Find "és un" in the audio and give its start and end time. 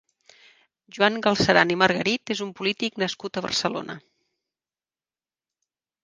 2.35-2.53